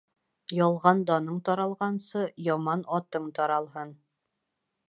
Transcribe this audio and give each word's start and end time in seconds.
Ялған 0.59 1.03
даның 1.09 1.37
таралғансы, 1.49 2.25
яман 2.49 2.85
атың 2.99 3.31
таралһын. 3.41 3.97